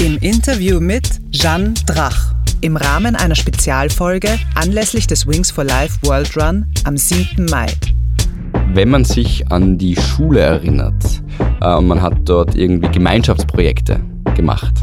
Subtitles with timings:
[0.00, 2.34] Im Interview mit Jeanne Drach.
[2.60, 7.46] Im Rahmen einer Spezialfolge anlässlich des Wings for Life World Run am 7.
[7.48, 7.66] Mai.
[8.72, 11.22] Wenn man sich an die Schule erinnert,
[11.62, 14.00] äh, man hat dort irgendwie Gemeinschaftsprojekte
[14.34, 14.74] gemacht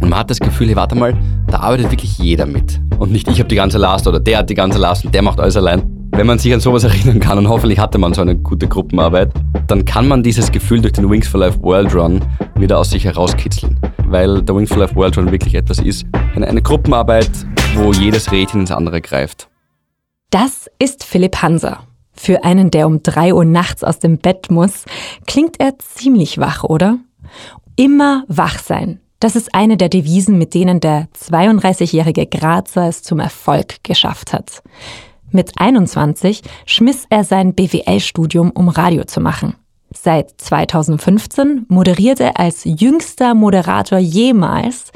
[0.00, 2.80] und man hat das Gefühl, hey, warte mal, da arbeitet wirklich jeder mit.
[2.98, 5.22] Und nicht ich habe die ganze Last oder der hat die ganze Last und der
[5.22, 5.95] macht alles allein.
[6.10, 9.32] Wenn man sich an sowas erinnern kann und hoffentlich hatte man so eine gute Gruppenarbeit,
[9.66, 12.24] dann kann man dieses Gefühl durch den Wings for Life World Run
[12.54, 13.78] wieder aus sich herauskitzeln.
[14.06, 17.30] Weil der Wings for Life World Run wirklich etwas ist, eine, eine Gruppenarbeit,
[17.74, 19.48] wo jedes Rädchen ins andere greift.
[20.30, 21.80] Das ist Philipp Hanser.
[22.12, 24.84] Für einen, der um drei Uhr nachts aus dem Bett muss,
[25.26, 26.98] klingt er ziemlich wach, oder?
[27.76, 29.00] Immer wach sein.
[29.20, 34.62] Das ist eine der Devisen, mit denen der 32-jährige Grazer es zum Erfolg geschafft hat.
[35.30, 39.54] Mit 21 schmiss er sein BWL-Studium, um Radio zu machen.
[39.90, 44.92] Seit 2015 moderiert er als jüngster Moderator jemals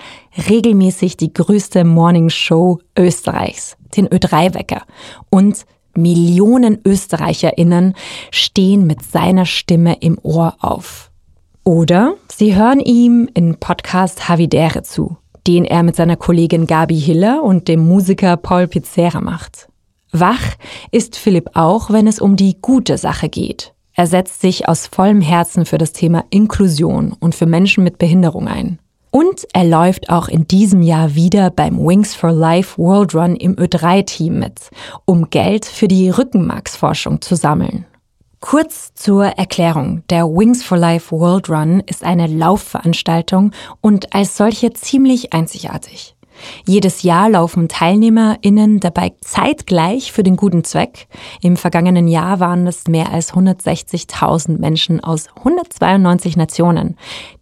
[0.49, 4.83] regelmäßig die größte Morningshow Österreichs, den Ö3-Wecker.
[5.31, 5.65] Und
[5.97, 7.95] Millionen ÖsterreicherInnen
[8.31, 11.11] stehen mit seiner Stimme im Ohr auf.
[11.65, 17.43] Oder sie hören ihm in Podcast Havidere zu, den er mit seiner Kollegin Gabi Hiller
[17.43, 19.70] und dem Musiker Paul Pizzera macht.
[20.13, 20.57] Wach
[20.91, 23.73] ist Philipp auch, wenn es um die gute Sache geht.
[23.95, 28.49] Er setzt sich aus vollem Herzen für das Thema Inklusion und für Menschen mit Behinderung
[28.49, 28.79] ein.
[29.11, 33.57] Und er läuft auch in diesem Jahr wieder beim Wings for Life World Run im
[33.57, 34.71] Ö3-Team mit,
[35.05, 37.87] um Geld für die Rückenmarksforschung zu sammeln.
[38.41, 40.03] Kurz zur Erklärung.
[40.09, 43.51] Der Wings for Life World Run ist eine Laufveranstaltung
[43.81, 46.15] und als solche ziemlich einzigartig.
[46.67, 51.07] Jedes Jahr laufen TeilnehmerInnen dabei zeitgleich für den guten Zweck.
[51.43, 56.97] Im vergangenen Jahr waren es mehr als 160.000 Menschen aus 192 Nationen,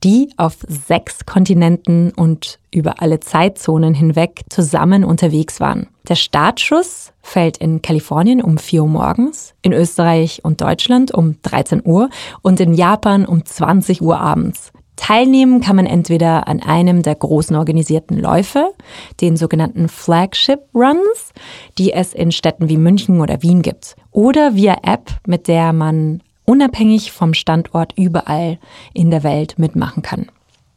[0.05, 5.89] die auf sechs Kontinenten und über alle Zeitzonen hinweg zusammen unterwegs waren.
[6.09, 11.83] Der Startschuss fällt in Kalifornien um 4 Uhr morgens, in Österreich und Deutschland um 13
[11.85, 12.09] Uhr
[12.43, 14.73] und in Japan um 20 Uhr abends.
[14.99, 18.73] Teilnehmen kann man entweder an einem der großen organisierten Läufe,
[19.21, 21.33] den sogenannten Flagship Runs,
[21.79, 26.21] die es in Städten wie München oder Wien gibt, oder via App, mit der man
[26.45, 28.59] unabhängig vom Standort überall
[28.93, 30.27] in der Welt mitmachen kann.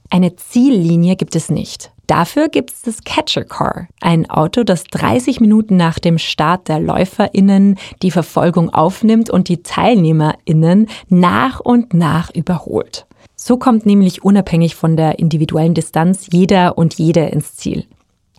[0.10, 1.92] Eine Ziellinie gibt es nicht.
[2.06, 6.80] Dafür gibt es das Catcher Car, ein Auto, das 30 Minuten nach dem Start der
[6.80, 13.08] LäuferInnen die Verfolgung aufnimmt und die TeilnehmerInnen nach und nach überholt.
[13.44, 17.88] So kommt nämlich unabhängig von der individuellen Distanz jeder und jede ins Ziel.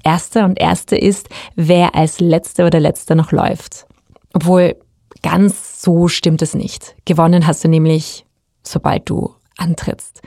[0.04, 3.88] Erster und Erste ist, wer als Letzter oder Letzter noch läuft.
[4.32, 4.76] Obwohl
[5.20, 6.94] ganz so stimmt es nicht.
[7.04, 8.24] Gewonnen hast du nämlich,
[8.62, 10.22] sobald du antrittst.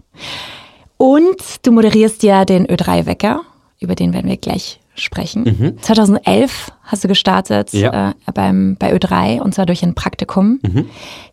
[0.98, 3.42] Und du moderierst ja den Ö3-Wecker,
[3.80, 5.78] über den werden wir gleich sprechen.
[5.82, 8.12] 2011 hast du gestartet Ja.
[8.12, 10.60] äh, beim, bei Ö3 und zwar durch ein Praktikum.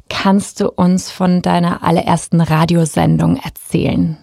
[0.09, 4.17] Kannst du uns von deiner allerersten Radiosendung erzählen?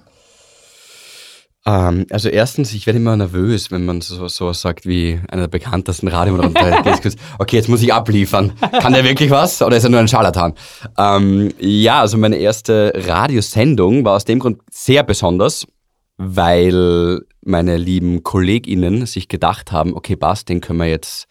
[1.68, 5.50] Ähm, also erstens, ich werde immer nervös, wenn man so, sowas sagt wie einer der
[5.50, 6.84] bekanntesten Radiomoderatoren.
[7.40, 8.54] okay, jetzt muss ich abliefern.
[8.72, 10.54] Kann der wirklich was oder ist er nur ein Scharlatan?
[10.98, 15.68] Ähm, ja, also meine erste Radiosendung war aus dem Grund sehr besonders,
[16.16, 21.28] weil meine lieben KollegInnen sich gedacht haben, okay, Bas, den können wir jetzt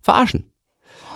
[0.00, 0.49] verarschen.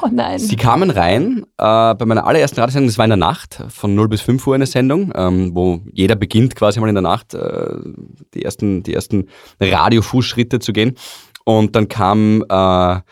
[0.02, 0.38] Oh nein.
[0.38, 4.08] Sie kamen rein äh, bei meiner allerersten Radiosendung, das war in der Nacht, von 0
[4.08, 7.76] bis 5 Uhr eine Sendung, ähm, wo jeder beginnt quasi mal in der Nacht äh,
[8.34, 9.28] die ersten, die ersten
[9.60, 10.96] Radiofußschritte zu gehen.
[11.44, 13.02] Und dann kam äh, ein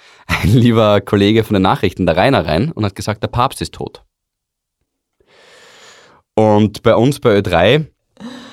[0.45, 4.03] lieber Kollege von den Nachrichten, der Rainer, rein und hat gesagt, der Papst ist tot.
[6.35, 7.87] Und bei uns bei Ö3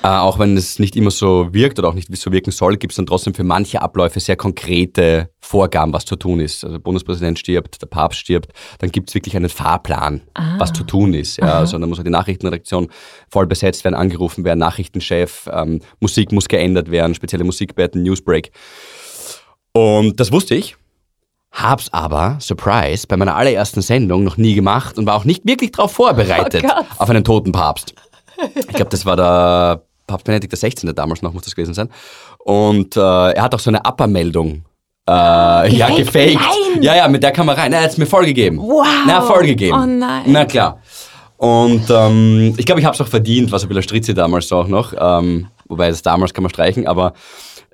[0.02, 2.92] äh, auch wenn es nicht immer so wirkt oder auch nicht so wirken soll, gibt
[2.92, 6.64] es dann trotzdem für manche Abläufe sehr konkrete Vorgaben, was zu tun ist.
[6.64, 10.54] Also der Bundespräsident stirbt, der Papst stirbt, dann gibt es wirklich einen Fahrplan, ah.
[10.58, 11.36] was zu tun ist.
[11.36, 12.88] Ja, also dann muss halt die Nachrichtenredaktion
[13.30, 18.52] voll besetzt werden, angerufen werden, Nachrichtenchef, ähm, Musik muss geändert werden, spezielle Musikbetten, Newsbreak.
[19.72, 20.76] Und das wusste ich.
[21.52, 25.72] Hab's aber, Surprise, bei meiner allerersten Sendung noch nie gemacht und war auch nicht wirklich
[25.72, 27.92] darauf vorbereitet oh auf einen toten Papst.
[28.54, 30.92] Ich glaube, das war der Papst Benedikt XVI.
[30.94, 31.88] damals noch, muss das gewesen sein.
[32.38, 34.64] Und äh, er hat auch so eine Upper-Meldung
[35.08, 36.34] äh, ja, gefaked.
[36.34, 36.82] Nein.
[36.82, 37.72] Ja, ja, mit der Kamera rein.
[37.72, 38.58] Er hat es mir vollgegeben.
[38.58, 38.86] Wow.
[39.06, 39.80] Na, vollgegeben.
[39.80, 40.22] Oh nein.
[40.26, 40.80] Na klar.
[41.36, 44.68] Und ähm, ich glaube, ich habe es auch verdient, was ein bisschen Stritze damals auch
[44.68, 44.92] noch.
[44.98, 47.14] Ähm, wobei das damals kann man streichen, aber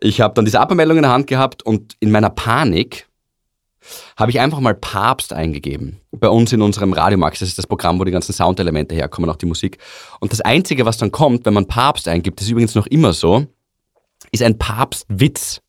[0.01, 3.07] ich habe dann diese Upper-Meldung in der Hand gehabt und in meiner Panik
[4.17, 6.01] habe ich einfach mal Papst eingegeben.
[6.13, 9.37] Bei uns in unserem Radiomax, das ist das Programm, wo die ganzen Soundelemente herkommen, auch
[9.37, 9.79] die Musik.
[10.21, 13.47] Und das Einzige, was dann kommt, wenn man Papst eingibt, ist übrigens noch immer so,
[14.33, 15.61] ist ein Papstwitz.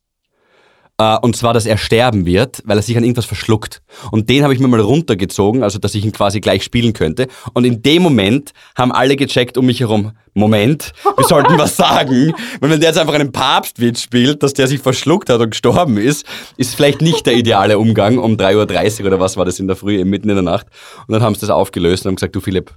[0.99, 3.83] Uh, und zwar, dass er sterben wird, weil er sich an irgendwas verschluckt.
[4.09, 7.27] Und den habe ich mir mal runtergezogen, also dass ich ihn quasi gleich spielen könnte.
[7.53, 12.33] Und in dem Moment haben alle gecheckt um mich herum, Moment, wir sollten was sagen.
[12.59, 15.97] Weil wenn der jetzt einfach einen Papstwitz spielt, dass der sich verschluckt hat und gestorben
[15.97, 16.25] ist,
[16.57, 19.75] ist vielleicht nicht der ideale Umgang um 3.30 Uhr oder was war das in der
[19.75, 20.65] Früh, mitten in der Nacht.
[21.07, 22.73] Und dann haben sie das aufgelöst und haben gesagt, du Philipp,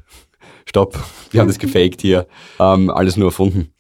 [0.68, 0.98] stopp,
[1.30, 2.26] wir haben das gefaked hier,
[2.58, 3.72] ähm, alles nur erfunden.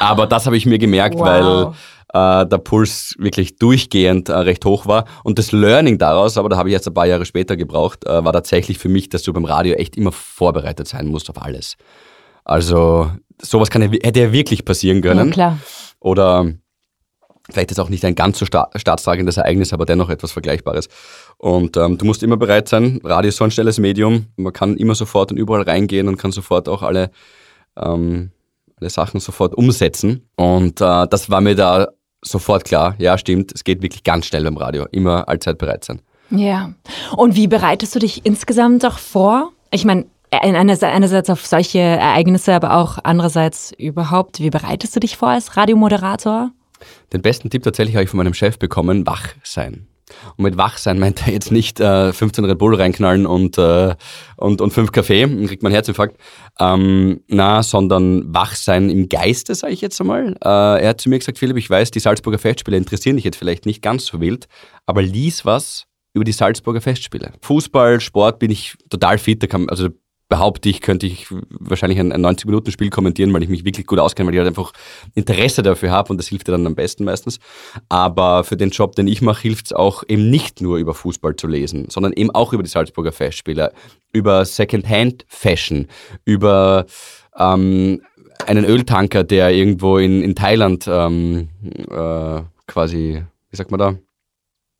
[0.00, 1.24] Aber das habe ich mir gemerkt, wow.
[1.24, 1.74] weil
[2.14, 5.04] äh, der Puls wirklich durchgehend äh, recht hoch war.
[5.24, 8.24] Und das Learning daraus, aber da habe ich jetzt ein paar Jahre später gebraucht, äh,
[8.24, 11.76] war tatsächlich für mich, dass du beim Radio echt immer vorbereitet sein musst auf alles.
[12.44, 13.10] Also
[13.42, 15.28] sowas kann, hätte ja wirklich passieren können.
[15.28, 15.58] Ja, klar.
[15.98, 16.52] Oder
[17.50, 20.88] vielleicht ist auch nicht ein ganz so sta staatstragendes Ereignis, aber dennoch etwas Vergleichbares.
[21.36, 23.00] Und ähm, du musst immer bereit sein.
[23.02, 24.26] Radio ist so ein schnelles Medium.
[24.36, 27.10] Man kann immer sofort und überall reingehen und kann sofort auch alle,
[27.76, 28.30] ähm,
[28.76, 30.28] alle Sachen sofort umsetzen.
[30.36, 31.88] Und äh, das war mir da
[32.24, 34.86] sofort klar, ja, stimmt, es geht wirklich ganz schnell beim Radio.
[34.90, 36.00] Immer allzeit bereit sein.
[36.30, 36.72] Ja.
[37.16, 39.52] Und wie bereitest du dich insgesamt auch vor?
[39.70, 45.28] Ich meine, einerseits auf solche Ereignisse, aber auch andererseits überhaupt, wie bereitest du dich vor
[45.28, 46.50] als Radiomoderator?
[47.12, 49.86] Den besten Tipp tatsächlich habe ich von meinem Chef bekommen, wach sein.
[50.36, 53.94] Und mit wach sein meint er jetzt nicht äh, 15 Red Bull reinknallen und, äh,
[54.36, 56.16] und, und 5 Kaffee, dann kriegt man Herzinfarkt.
[56.60, 60.36] Ähm, na, sondern wach sein im Geiste, sage ich jetzt einmal.
[60.44, 63.36] Äh, er hat zu mir gesagt, Philipp, ich weiß, die Salzburger Festspiele interessieren dich jetzt
[63.36, 64.46] vielleicht nicht ganz so wild,
[64.86, 67.32] aber lies was über die Salzburger Festspiele.
[67.40, 69.88] Fußball, Sport bin ich total fit, da kann, also
[70.34, 74.26] behaupte ich, könnte ich wahrscheinlich ein, ein 90-Minuten-Spiel kommentieren, weil ich mich wirklich gut auskenne,
[74.26, 74.72] weil ich halt einfach
[75.14, 77.38] Interesse dafür habe und das hilft dir dann am besten meistens.
[77.88, 81.36] Aber für den Job, den ich mache, hilft es auch eben nicht nur über Fußball
[81.36, 83.72] zu lesen, sondern eben auch über die Salzburger Festspiele,
[84.12, 85.86] über Second-Hand-Fashion,
[86.24, 86.86] über
[87.38, 88.02] ähm,
[88.44, 93.94] einen Öltanker, der irgendwo in, in Thailand ähm, äh, quasi, wie sagt man da,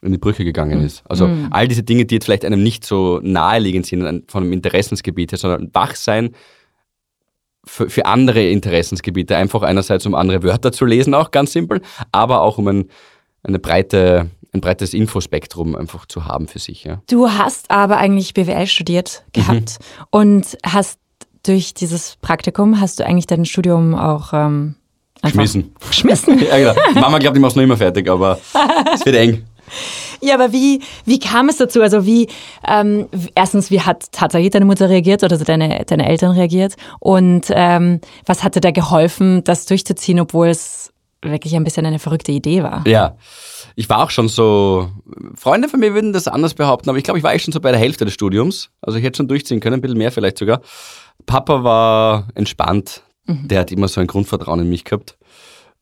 [0.04, 1.02] in die Brüche gegangen ist.
[1.08, 1.48] Also mhm.
[1.50, 5.38] all diese Dinge, die jetzt vielleicht einem nicht so naheliegend sind von einem Interessensgebiet her,
[5.38, 6.30] sondern wach sein
[7.64, 9.36] für, für andere Interessensgebiete.
[9.36, 11.80] Einfach einerseits, um andere Wörter zu lesen, auch ganz simpel,
[12.12, 12.90] aber auch um ein,
[13.42, 16.84] eine breite, ein breites Infospektrum einfach zu haben für sich.
[16.84, 17.00] Ja.
[17.08, 20.04] Du hast aber eigentlich BWL studiert gehabt mhm.
[20.10, 20.98] und hast
[21.44, 24.76] durch dieses Praktikum, hast du eigentlich dein Studium auch ähm,
[25.22, 25.74] Geschmissen.
[25.88, 26.38] Geschmissen?
[26.50, 27.00] ja, genau.
[27.00, 28.38] Mama glaubt, ich mach's noch immer fertig, aber
[28.94, 29.44] es wird eng.
[30.20, 31.82] Ja, aber wie, wie kam es dazu?
[31.82, 32.28] Also wie,
[32.66, 36.74] ähm, erstens, wie hat tatsächlich deine Mutter reagiert oder deine, deine Eltern reagiert?
[37.00, 42.32] Und ähm, was hatte da geholfen, das durchzuziehen, obwohl es wirklich ein bisschen eine verrückte
[42.32, 42.84] Idee war?
[42.86, 43.16] Ja,
[43.76, 44.90] ich war auch schon so,
[45.34, 47.60] Freunde von mir würden das anders behaupten, aber ich glaube, ich war eigentlich schon so
[47.60, 48.70] bei der Hälfte des Studiums.
[48.80, 50.60] Also ich hätte schon durchziehen können, ein bisschen mehr vielleicht sogar.
[51.26, 53.02] Papa war entspannt.
[53.26, 53.48] Mhm.
[53.48, 55.16] Der hat immer so ein Grundvertrauen in mich gehabt.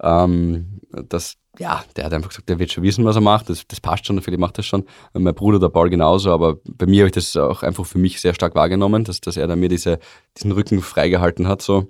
[0.03, 3.51] Ähm, dass ja, der hat einfach gesagt, der wird schon wissen, was er macht.
[3.51, 4.85] Das, das passt schon, Philipp macht das schon.
[5.13, 6.33] Und mein Bruder, der Paul, genauso.
[6.33, 9.37] Aber bei mir habe ich das auch einfach für mich sehr stark wahrgenommen, dass, dass
[9.37, 9.99] er da mir diese,
[10.37, 11.61] diesen Rücken freigehalten hat.
[11.61, 11.89] So.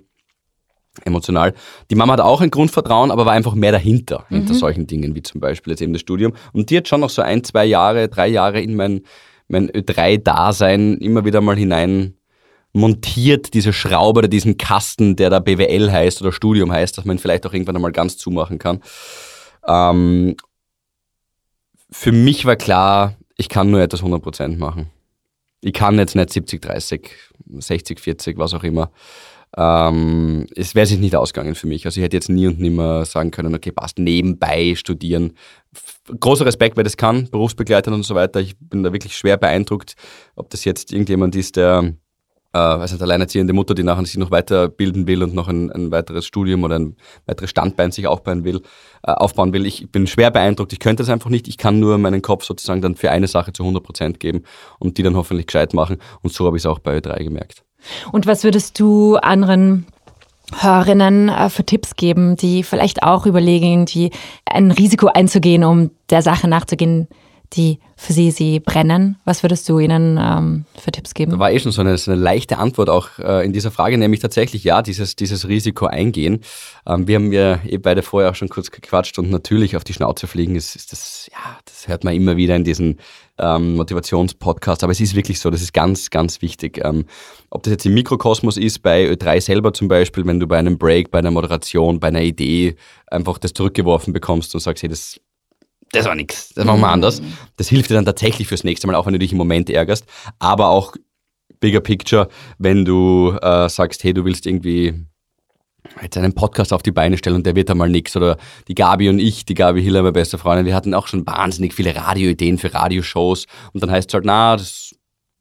[1.05, 1.53] emotional.
[1.89, 4.35] Die Mama hat auch ein Grundvertrauen, aber war einfach mehr dahinter, mhm.
[4.37, 6.33] hinter solchen Dingen, wie zum Beispiel jetzt eben das Studium.
[6.51, 9.01] Und die hat schon noch so ein, zwei Jahre, drei Jahre in mein,
[9.47, 12.15] mein Ö3-Dasein immer wieder mal hinein
[12.73, 17.19] montiert, diese Schraube oder diesen Kasten, der da BWL heißt oder Studium heißt, dass man
[17.19, 18.81] vielleicht auch irgendwann einmal ganz zumachen kann.
[19.67, 20.35] Ähm,
[21.89, 24.89] für mich war klar, ich kann nur etwas 100% machen.
[25.61, 27.09] Ich kann jetzt nicht 70, 30,
[27.59, 28.91] 60, 40, was auch immer.
[29.55, 31.85] Ähm, es wäre sich nicht ausgegangen für mich.
[31.85, 35.33] Also ich hätte jetzt nie und nimmer sagen können, okay, passt, nebenbei studieren.
[36.19, 38.39] Großer Respekt, wer das kann, Berufsbegleitern und so weiter.
[38.39, 39.95] Ich bin da wirklich schwer beeindruckt,
[40.35, 41.93] ob das jetzt irgendjemand ist, der
[42.53, 46.25] äh, also alleinerziehende Mutter, die nachher sich noch weiterbilden will und noch ein, ein weiteres
[46.25, 46.95] Studium oder ein
[47.25, 48.61] weiteres Standbein sich aufbauen will,
[49.03, 49.65] äh, aufbauen will.
[49.65, 50.73] Ich bin schwer beeindruckt.
[50.73, 51.47] Ich könnte das einfach nicht.
[51.47, 54.43] Ich kann nur meinen Kopf sozusagen dann für eine Sache zu 100 Prozent geben
[54.79, 55.97] und die dann hoffentlich gescheit machen.
[56.21, 57.63] Und so habe ich es auch bei Ö3 gemerkt.
[58.11, 59.85] Und was würdest du anderen
[60.55, 64.11] Hörerinnen äh, für Tipps geben, die vielleicht auch überlegen, die
[64.45, 67.07] ein Risiko einzugehen, um der Sache nachzugehen,
[67.55, 69.17] die für sie sie brennen.
[69.23, 71.31] Was würdest du ihnen ähm, für Tipps geben?
[71.31, 73.97] Da war eh schon so eine, so eine leichte Antwort auch äh, in dieser Frage,
[73.97, 76.41] nämlich tatsächlich ja, dieses, dieses Risiko eingehen.
[76.85, 79.93] Ähm, wir haben ja eh beide vorher auch schon kurz gequatscht und natürlich auf die
[79.93, 82.99] Schnauze fliegen ist, ist das, ja, das hört man immer wieder in diesen
[83.37, 86.81] ähm, Motivationspodcasts, aber es ist wirklich so, das ist ganz, ganz wichtig.
[86.83, 87.05] Ähm,
[87.49, 90.77] ob das jetzt im Mikrokosmos ist, bei Ö3 selber zum Beispiel, wenn du bei einem
[90.77, 92.75] Break, bei einer Moderation, bei einer Idee
[93.07, 95.19] einfach das zurückgeworfen bekommst und sagst, hey, das
[95.93, 96.93] das war nix, das machen wir mhm.
[96.93, 97.21] anders.
[97.55, 100.05] Das hilft dir dann tatsächlich fürs nächste Mal, auch wenn du dich im Moment ärgerst.
[100.39, 100.95] Aber auch
[101.59, 105.05] bigger picture, wenn du äh, sagst, hey, du willst irgendwie
[106.01, 108.15] jetzt einen Podcast auf die Beine stellen und der wird einmal nix.
[108.15, 111.25] Oder die Gabi und ich, die Gabi Hiller, meine beste Freundin, wir hatten auch schon
[111.25, 113.45] wahnsinnig viele Radioideen für Radioshows.
[113.73, 114.99] Und dann heißt es halt, na, das ist eine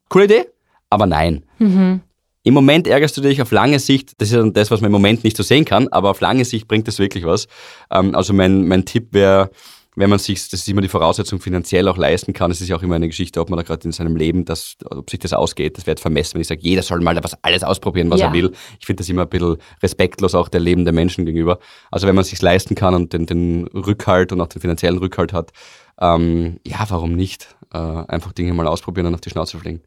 [0.09, 0.45] coole Idee,
[0.91, 1.45] aber nein.
[1.59, 2.01] Mhm.
[2.45, 4.93] Im Moment ärgerst du dich auf lange Sicht, das ist dann das, was man im
[4.93, 7.47] Moment nicht so sehen kann, aber auf lange Sicht bringt das wirklich was.
[7.91, 9.51] Ähm, also mein, mein Tipp wäre,
[9.95, 12.51] wenn man sich, das ist immer die Voraussetzung, finanziell auch leisten kann.
[12.51, 14.77] Es ist ja auch immer eine Geschichte, ob man da gerade in seinem Leben, das,
[14.87, 15.77] ob sich das ausgeht.
[15.77, 18.29] Das wäre vermessen, wenn ich sage, jeder soll mal was alles ausprobieren, was ja.
[18.29, 18.53] er will.
[18.81, 21.59] Ich finde das immer ein bisschen respektlos auch der lebenden Menschen gegenüber.
[21.91, 25.35] Also wenn man sich leisten kann und den, den Rückhalt und auch den finanziellen Rückhalt
[25.35, 25.53] hat,
[26.01, 27.55] ähm, ja, warum nicht?
[27.73, 29.83] Äh, einfach Dinge mal ausprobieren und auf die Schnauze fliegen.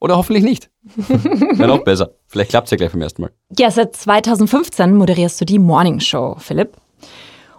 [0.00, 0.70] Oder hoffentlich nicht.
[0.96, 2.10] Wäre noch besser.
[2.26, 3.30] Vielleicht klappt es ja gleich beim ersten Mal.
[3.56, 6.76] Ja, seit 2015 moderierst du die Morning Show, Philipp.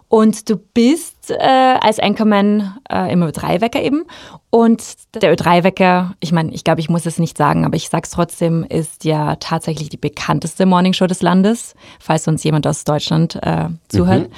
[0.09, 4.05] Und du bist äh, als Anchorman äh, im Ö3-Wecker eben.
[4.49, 4.81] Und
[5.21, 8.63] der Ö3-Wecker, ich meine, ich glaube, ich muss es nicht sagen, aber ich sag's trotzdem,
[8.63, 14.29] ist ja tatsächlich die bekannteste Morningshow des Landes, falls uns jemand aus Deutschland äh, zuhört.
[14.29, 14.33] Mhm.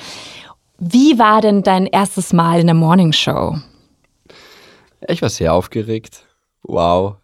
[0.79, 3.57] Wie war denn dein erstes Mal in der Morningshow?
[5.07, 6.25] Ich war sehr aufgeregt.
[6.63, 7.17] Wow.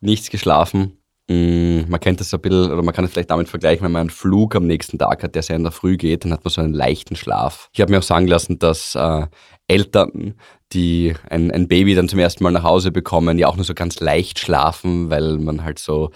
[0.00, 0.98] Nichts geschlafen.
[1.28, 4.00] Mm, man kennt das ein bisschen, oder man kann es vielleicht damit vergleichen, wenn man
[4.00, 6.50] einen Flug am nächsten Tag hat, der sehr in der Früh geht, dann hat man
[6.50, 7.70] so einen leichten Schlaf.
[7.72, 9.26] Ich habe mir auch sagen lassen, dass äh,
[9.68, 10.34] Eltern,
[10.72, 13.74] die ein, ein Baby dann zum ersten Mal nach Hause bekommen, ja auch nur so
[13.74, 16.10] ganz leicht schlafen, weil man halt so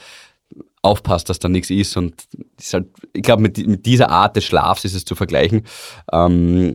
[0.83, 1.97] aufpasst, dass da nichts ist.
[1.97, 2.27] Und
[2.59, 5.67] ist halt, ich glaube, mit, mit, dieser Art des Schlafs ist es zu vergleichen,
[6.13, 6.75] ähm,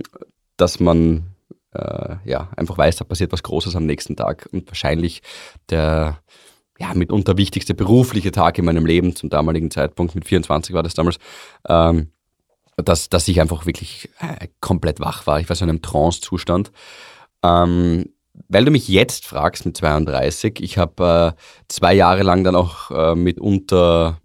[0.57, 1.31] dass man
[1.73, 4.47] äh, ja, einfach weiß, da passiert was Großes am nächsten Tag.
[4.51, 5.21] Und wahrscheinlich
[5.69, 6.19] der
[6.81, 10.95] ja, mitunter wichtigste berufliche Tag in meinem Leben zum damaligen Zeitpunkt, mit 24 war das
[10.95, 11.17] damals,
[11.69, 12.11] ähm,
[12.75, 15.39] dass, dass ich einfach wirklich äh, komplett wach war.
[15.39, 16.71] Ich war so in einem Trance-Zustand.
[17.43, 18.05] Ähm,
[18.47, 22.89] weil du mich jetzt fragst mit 32, ich habe äh, zwei Jahre lang dann auch
[22.89, 24.20] äh, mitunter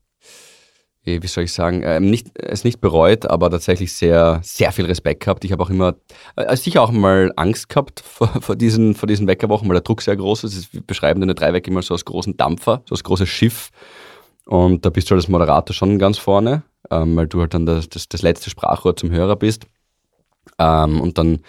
[1.07, 5.25] wie soll ich sagen, ähm, nicht, es nicht bereut, aber tatsächlich sehr, sehr viel Respekt
[5.25, 5.45] gehabt.
[5.45, 5.95] Ich habe auch immer,
[6.35, 10.03] äh, sicher auch mal Angst gehabt vor, vor, diesen, vor diesen Weckerwochen, weil der Druck
[10.03, 10.73] sehr groß ist.
[10.73, 13.71] Wir beschreiben deine drei Wecker immer so als großen Dampfer, so als großes Schiff.
[14.47, 17.89] Und da bist du als Moderator schon ganz vorne, ähm, weil du halt dann das,
[17.89, 19.67] das, das letzte Sprachrohr zum Hörer bist.
[20.59, 21.41] Ähm, und dann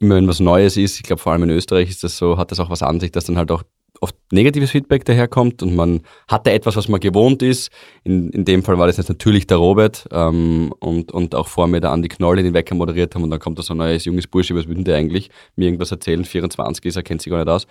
[0.00, 2.52] immer wenn was Neues ist, ich glaube vor allem in Österreich ist das so, hat
[2.52, 3.62] das auch was an sich, dass dann halt auch
[4.00, 7.70] oft negatives Feedback daherkommt und man hatte etwas, was man gewohnt ist.
[8.04, 11.66] In, in dem Fall war das jetzt natürlich der Robert ähm, und, und auch vor
[11.66, 14.04] mir der Andi Knoll, den Wecker moderiert haben und dann kommt da so ein neues
[14.04, 16.24] junges Bursche, was würden der eigentlich mir irgendwas erzählen?
[16.24, 17.66] 24 ist, er kennt sich gar nicht aus.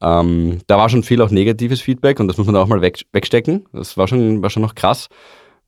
[0.00, 3.02] Ähm, da war schon viel auch negatives Feedback und das muss man auch mal weg,
[3.12, 3.66] wegstecken.
[3.72, 5.08] Das war schon, war schon noch krass,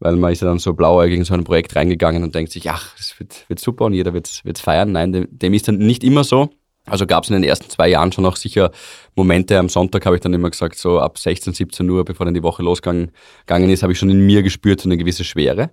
[0.01, 2.69] weil man ist ja dann so blauäugig in so ein Projekt reingegangen und denkt sich,
[2.71, 4.93] ach, das wird, wird super und jeder wird es feiern.
[4.93, 6.51] Nein, dem, dem ist dann nicht immer so.
[6.87, 8.71] Also gab es in den ersten zwei Jahren schon auch sicher
[9.17, 9.59] Momente.
[9.59, 12.43] Am Sonntag habe ich dann immer gesagt, so ab 16, 17 Uhr, bevor dann die
[12.45, 13.11] Woche losgegangen
[13.49, 15.71] ist, habe ich schon in mir gespürt so eine gewisse Schwere.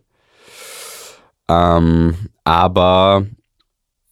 [1.48, 3.28] Ähm, aber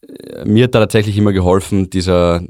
[0.08, 2.44] äh, mir hat da tatsächlich immer geholfen, dieser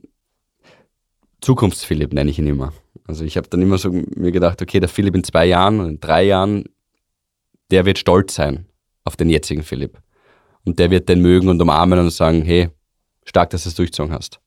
[1.39, 2.73] Zukunftsphilipp nenne ich ihn immer.
[3.07, 5.89] Also ich habe dann immer so mir gedacht, okay, der Philipp in zwei Jahren und
[5.89, 6.65] in drei Jahren,
[7.71, 8.65] der wird stolz sein
[9.05, 9.97] auf den jetzigen Philipp.
[10.63, 12.69] Und der wird den mögen und umarmen und sagen, hey,
[13.25, 14.39] stark, dass du es durchgezogen hast.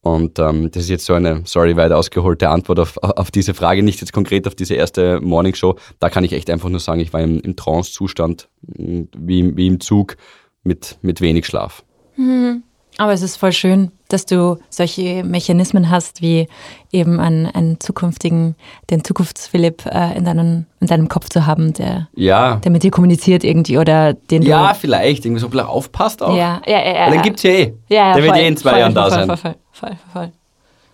[0.00, 3.82] Und ähm, das ist jetzt so eine, sorry, weit ausgeholte Antwort auf, auf diese Frage,
[3.82, 5.76] nicht jetzt konkret auf diese erste Morningshow.
[5.98, 9.80] Da kann ich echt einfach nur sagen, ich war im, im Trance-Zustand, wie, wie im
[9.80, 10.16] Zug,
[10.62, 11.84] mit, mit wenig Schlaf.
[12.16, 12.62] Mhm.
[12.98, 16.48] Aber es ist voll schön, dass du solche Mechanismen hast, wie
[16.92, 18.54] eben einen, einen zukünftigen,
[18.88, 22.56] den Zukunftsphilipp äh, in, deinen, in deinem Kopf zu haben, der, ja.
[22.56, 26.34] der mit dir kommuniziert irgendwie oder den Ja, vielleicht, irgendwie so ein bisschen aufpasst auch.
[26.36, 27.12] Ja, ja, ja.
[27.14, 27.22] ja.
[27.22, 27.74] Den es ja eh.
[27.88, 29.26] Ja, ja, der voll, wird eh in zwei voll, Jahren voll, da sein.
[29.26, 30.32] Voll, voll, voll, voll.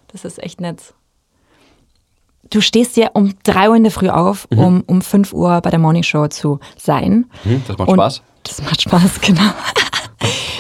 [0.09, 0.95] Das ist echt nett.
[2.51, 4.59] Du stehst ja um 3 Uhr in der Früh auf, Mhm.
[4.59, 7.27] um um 5 Uhr bei der Morningshow zu sein.
[7.45, 8.23] Hm, das macht Und Spaß.
[8.43, 9.41] Das macht Spaß, genau.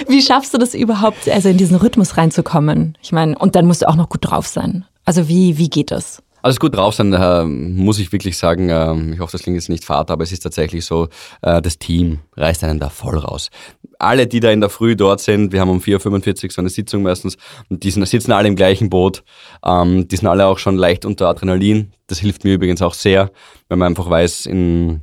[0.08, 2.96] Wie schaffst du das überhaupt, also in diesen Rhythmus reinzukommen?
[3.02, 4.84] Ich meine, und dann musst du auch noch gut drauf sein.
[5.04, 6.22] Also wie, wie geht das?
[6.42, 8.68] Also gut drauf sein, äh, muss ich wirklich sagen.
[8.68, 11.08] Äh, ich hoffe, das klingt jetzt nicht fad, aber es ist tatsächlich so,
[11.40, 13.50] äh, das Team reißt einen da voll raus.
[14.00, 16.68] Alle, die da in der Früh dort sind, wir haben um 4.45 Uhr so eine
[16.68, 17.36] Sitzung meistens,
[17.68, 19.22] und die sind, sitzen alle im gleichen Boot.
[19.64, 21.92] Ähm, die sind alle auch schon leicht unter Adrenalin.
[22.08, 23.30] Das hilft mir übrigens auch sehr,
[23.68, 25.02] wenn man einfach weiß, in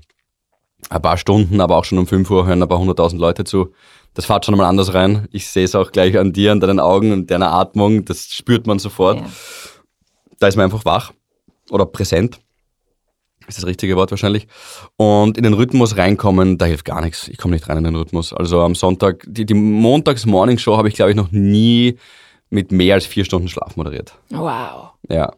[0.90, 3.72] ein paar Stunden, aber auch schon um 5 Uhr hören ein paar hunderttausend Leute zu.
[4.14, 5.28] Das fährt schon mal anders rein.
[5.32, 8.06] Ich sehe es auch gleich an dir, an deinen Augen und deiner Atmung.
[8.06, 9.20] Das spürt man sofort.
[9.20, 9.30] Ja.
[10.40, 11.14] Da ist man einfach wach
[11.70, 12.40] oder präsent.
[13.48, 14.48] Ist das richtige Wort wahrscheinlich.
[14.96, 17.28] Und in den Rhythmus reinkommen, da hilft gar nichts.
[17.28, 18.32] Ich komme nicht rein in den Rhythmus.
[18.32, 21.98] Also am Sonntag, die, die Montags-Morning-Show habe ich, glaube ich, noch nie
[22.52, 24.14] mit mehr als vier Stunden Schlaf moderiert.
[24.30, 24.92] Wow.
[25.10, 25.34] Ja.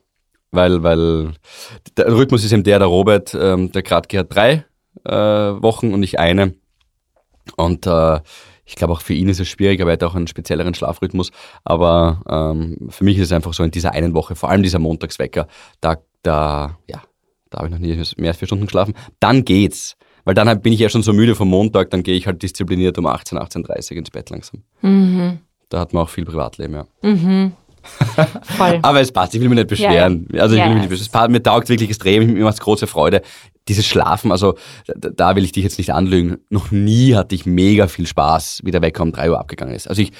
[0.51, 1.31] Weil, weil
[1.95, 4.65] der Rhythmus ist eben der, der Robert, ähm, der Gradke hat drei
[5.05, 6.55] äh, Wochen und ich eine.
[7.55, 8.19] Und äh,
[8.71, 11.31] ich glaube auch für ihn ist es schwierig, aber er hat auch einen spezielleren Schlafrhythmus.
[11.65, 14.79] Aber ähm, für mich ist es einfach so in dieser einen Woche, vor allem dieser
[14.79, 15.47] Montagswecker,
[15.81, 17.01] da, da, ja,
[17.49, 18.93] da habe ich noch nie mehr als vier Stunden geschlafen.
[19.19, 19.97] Dann geht's.
[20.23, 22.41] Weil dann halt bin ich ja schon so müde vom Montag, dann gehe ich halt
[22.41, 24.63] diszipliniert um 18, 18.30 Uhr ins Bett langsam.
[24.81, 25.39] Mhm.
[25.67, 26.87] Da hat man auch viel Privatleben, ja.
[28.57, 28.79] Voll.
[28.81, 30.27] Aber es passt, ich will mich nicht beschweren.
[30.37, 30.81] Also ich Ja, will mich ja.
[30.81, 31.01] nicht beschweren.
[31.07, 33.21] Es passt, mir taugt wirklich extrem, mir macht es große Freude.
[33.67, 34.55] Dieses Schlafen, also
[34.95, 36.37] da, da will ich dich jetzt nicht anlügen.
[36.49, 39.87] Noch nie hatte ich mega viel Spaß, wie der Wecker um 3 Uhr abgegangen ist.
[39.87, 40.11] Also ich,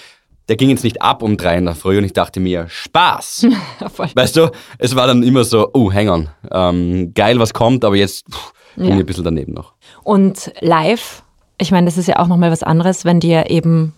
[0.48, 3.48] der ging jetzt nicht ab um 3 in der Früh und ich dachte mir, Spaß.
[4.16, 7.96] Weißt du, es war dann immer so, oh, hang on, ähm, geil, was kommt, aber
[7.96, 8.94] jetzt pff, bin Ja.
[8.96, 9.74] ich ein bisschen daneben noch.
[10.04, 11.24] Und live,
[11.58, 13.94] ich meine, das ist ja auch nochmal was anderes, wenn dir eben,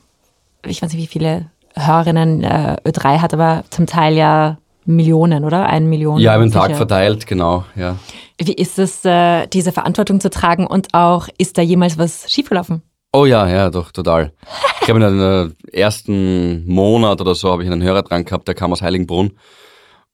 [0.66, 5.66] ich weiß nicht, wie viele Hörerinnen äh, Ö3 hat, aber zum Teil ja Millionen, oder?
[5.66, 6.20] Eine Million.
[6.20, 7.96] Ja, über den Tag verteilt, genau, ja.
[8.38, 12.82] Wie ist es, äh, diese Verantwortung zu tragen und auch, ist da jemals was schiefgelaufen?
[13.14, 14.34] Oh ja, ja, doch, total.
[14.82, 18.56] Ich habe in den ersten Monat oder so habe ich einen Hörer dran gehabt, der
[18.56, 19.34] kam aus Heiligenbrunn.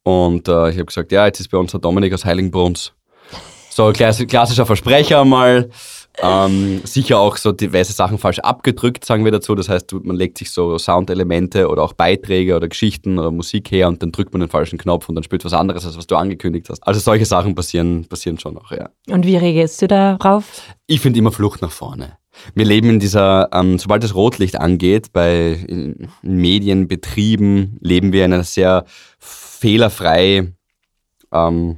[0.04, 2.94] Und äh, ich habe gesagt, ja, jetzt ist bei uns der Dominik aus Heiligenbrunns.
[3.70, 5.70] So klass klassischer Versprecher mal.
[6.22, 9.56] Ähm, sicher auch so diverse Sachen falsch abgedrückt, sagen wir dazu.
[9.56, 13.88] Das heißt, man legt sich so Soundelemente oder auch Beiträge oder Geschichten oder Musik her
[13.88, 16.16] und dann drückt man den falschen Knopf und dann spielt was anderes, als was du
[16.16, 16.86] angekündigt hast.
[16.86, 18.90] Also solche Sachen passieren, passieren schon noch, ja.
[19.10, 20.62] Und wie reagierst du darauf?
[20.88, 22.18] Ich finde immer Flucht nach vorne.
[22.54, 28.44] Wir leben in dieser, ähm, sobald das Rotlicht angeht, bei Medienbetrieben leben wir in einer
[28.44, 28.86] sehr
[29.20, 30.54] fehlerfrei,
[31.34, 31.78] ähm,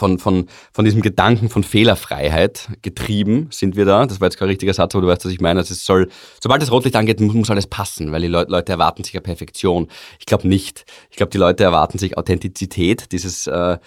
[0.00, 4.06] von, von, von diesem Gedanken von Fehlerfreiheit getrieben sind wir da.
[4.06, 5.60] Das war jetzt kein richtiger Satz, aber du weißt, was ich meine.
[5.60, 6.08] Also es soll,
[6.42, 9.20] sobald das Rotlicht angeht, muss, muss alles passen, weil die Leute, Leute erwarten sich ja
[9.20, 9.88] Perfektion.
[10.18, 10.86] Ich glaube nicht.
[11.10, 13.78] Ich glaube, die Leute erwarten sich Authentizität, dieses äh,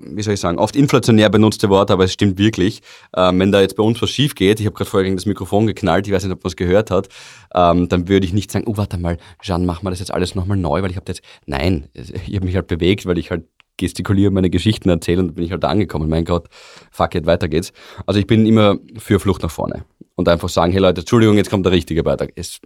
[0.00, 2.82] wie soll ich sagen, oft inflationär benutzte Wort, aber es stimmt wirklich.
[3.16, 5.24] Ähm, wenn da jetzt bei uns was schief geht, ich habe gerade vorher gegen das
[5.24, 7.08] Mikrofon geknallt, ich weiß nicht, ob man es gehört hat,
[7.54, 10.34] ähm, dann würde ich nicht sagen, oh, warte mal, Jean, mach mal das jetzt alles
[10.34, 13.44] nochmal neu, weil ich habe jetzt, nein, ich habe mich halt bewegt, weil ich halt
[13.76, 16.08] gestikuliere, meine Geschichten erzähle und bin ich halt da angekommen.
[16.08, 16.48] Mein Gott,
[16.90, 17.72] fuck it, weiter geht's.
[18.06, 19.84] Also ich bin immer für Flucht nach vorne
[20.14, 22.32] und einfach sagen, hey Leute, Entschuldigung, jetzt kommt der richtige Beitrag.
[22.34, 22.60] Es,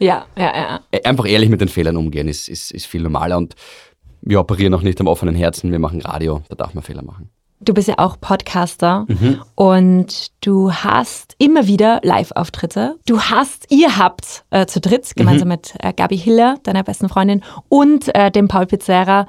[0.00, 1.00] Ja, ja, ja.
[1.04, 3.54] einfach ehrlich mit den Fehlern umgehen ist, ist, ist viel normaler und
[4.22, 7.30] wir operieren auch nicht am offenen Herzen, wir machen Radio, da darf man Fehler machen.
[7.62, 9.42] Du bist ja auch Podcaster Mhm.
[9.54, 12.96] und du hast immer wieder Live-Auftritte.
[13.06, 15.52] Du hast, ihr habt äh, zu dritt, gemeinsam Mhm.
[15.52, 19.26] mit äh, Gabi Hiller, deiner besten Freundin, und äh, dem Paul Pizzera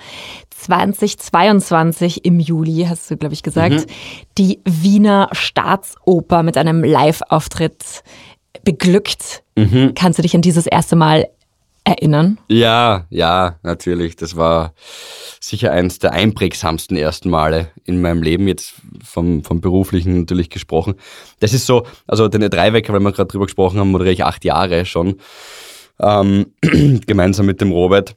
[0.50, 3.86] 2022 im Juli, hast du, glaube ich, gesagt, Mhm.
[4.38, 8.04] die Wiener Staatsoper mit einem Live-Auftritt
[8.64, 9.44] beglückt.
[9.58, 9.94] Mhm.
[9.96, 11.28] Kannst du dich an dieses erste Mal
[11.92, 12.38] erinnern?
[12.48, 14.16] Ja, ja, natürlich.
[14.16, 14.74] Das war
[15.40, 18.74] sicher eins der einprägsamsten ersten Male in meinem Leben, jetzt
[19.04, 20.96] vom, vom beruflichen natürlich gesprochen.
[21.40, 24.44] Das ist so, also den Dreiwecker, weil wir gerade drüber gesprochen haben, moderiere ich acht
[24.46, 25.18] Jahre schon,
[26.00, 26.48] ähm,
[27.06, 28.16] gemeinsam mit dem Robert.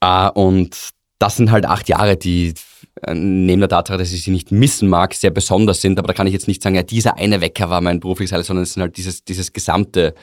[0.00, 2.54] Ah, und das sind halt acht Jahre, die
[3.02, 5.98] äh, neben der Tatsache, dass ich sie nicht missen mag, sehr besonders sind.
[5.98, 8.46] Aber da kann ich jetzt nicht sagen, ja, dieser eine Wecker war mein berufliches Highlight,
[8.46, 10.14] sondern es sind halt dieses, dieses gesamte,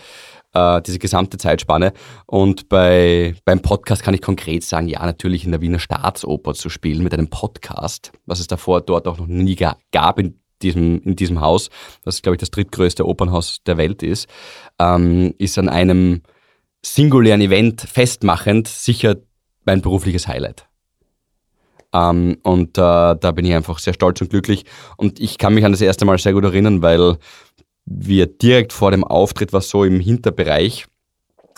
[0.54, 1.94] äh, diese gesamte Zeitspanne.
[2.26, 6.70] Und bei, beim Podcast kann ich konkret sagen, ja, natürlich in der Wiener Staatsoper zu
[6.70, 9.58] spielen mit einem Podcast, was es davor dort auch noch nie
[9.92, 11.70] gab in diesem, in diesem Haus,
[12.04, 14.28] was glaube ich das drittgrößte Opernhaus der Welt ist,
[14.80, 16.22] ähm, ist an einem
[16.82, 19.18] singulären Event festmachend sicher
[19.66, 20.68] mein berufliches Highlight.
[21.94, 22.82] Ähm, und äh,
[23.16, 24.66] da bin ich einfach sehr stolz und glücklich.
[24.98, 27.18] Und ich kann mich an das erste Mal sehr gut erinnern, weil
[27.90, 30.86] wir direkt vor dem Auftritt war so im Hinterbereich,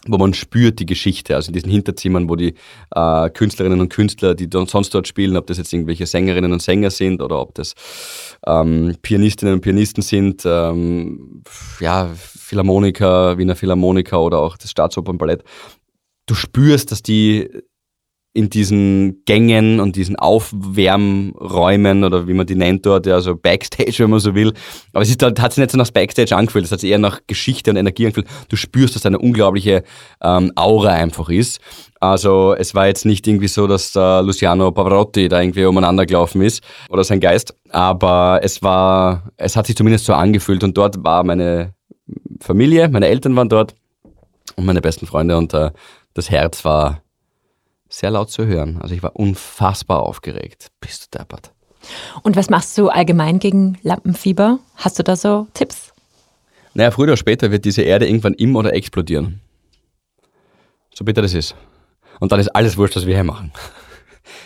[0.08, 2.56] wo man spürt die Geschichte, also in diesen Hinterzimmern, wo die
[2.96, 6.90] äh, Künstlerinnen und Künstler, die sonst dort spielen, ob das jetzt irgendwelche Sängerinnen und Sänger
[6.90, 7.76] sind oder ob das
[8.48, 11.44] ähm, Pianistinnen und Pianisten sind, ähm,
[11.80, 15.44] ja, Philharmoniker, Wiener Philharmoniker oder auch das Staatsopernballett.
[16.26, 17.50] Du spürst, dass die
[18.34, 23.96] in diesen Gängen und diesen Aufwärmräumen oder wie man die nennt dort, ja, also Backstage,
[24.00, 24.54] wenn man so will.
[24.94, 27.20] Aber es ist, hat sich nicht so nach Backstage angefühlt, es hat sich eher nach
[27.28, 28.28] Geschichte und Energie angefühlt.
[28.48, 29.84] Du spürst, dass da eine unglaubliche
[30.24, 31.60] ähm, Aura einfach ist.
[32.00, 36.42] Also es war jetzt nicht irgendwie so, dass äh, Luciano Pavarotti da irgendwie umeinander gelaufen
[36.42, 41.04] ist oder sein Geist, aber es war, es hat sich zumindest so angefühlt und dort
[41.04, 41.74] war meine
[42.40, 43.76] Familie, meine Eltern waren dort
[44.56, 45.72] und meine besten Freunde und äh,
[46.14, 47.02] das Herz war
[47.92, 48.80] sehr laut zu hören.
[48.82, 50.68] Also ich war unfassbar aufgeregt.
[50.80, 51.52] Bist du deppert.
[52.24, 54.60] Und was machst du allgemein gegen Lampenfieber?
[54.76, 55.94] Hast du da so Tipps?
[56.74, 59.42] Naja, früher oder später wird diese Erde irgendwann im oder explodieren.
[60.94, 61.56] So bitter das ist.
[62.20, 63.52] Und dann ist alles wurscht, was wir hier machen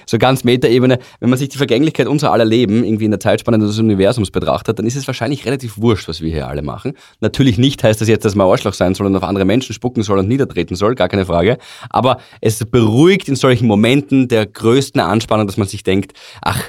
[0.06, 3.60] so ganz Metaebene, wenn man sich die Vergänglichkeit unserer aller Leben irgendwie in der Zeitspanne
[3.60, 6.94] des Universums betrachtet, dann ist es wahrscheinlich relativ wurscht, was wir hier alle machen.
[7.22, 10.04] Natürlich nicht heißt das jetzt, dass man Arschloch sein soll und auf andere Menschen spucken
[10.04, 11.58] soll und niedertreten soll, gar keine Frage.
[11.90, 16.62] Aber es beruhigt in solchen Momenten der größten Anspannung, dass man sich denkt, ach,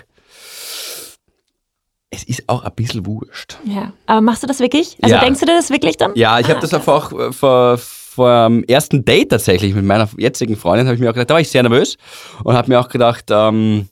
[2.10, 3.58] es ist auch ein bisschen wurscht.
[3.64, 4.96] Ja, aber machst du das wirklich?
[5.02, 5.20] Also ja.
[5.20, 6.12] denkst du dir das wirklich dann?
[6.14, 7.78] Ja, ich ah, habe das auch äh, vor, vor
[8.16, 11.40] dem ersten Date tatsächlich mit meiner jetzigen Freundin, habe ich mir auch gedacht, da war
[11.40, 11.96] ich sehr nervös
[12.44, 13.88] und habe mir auch gedacht, ähm,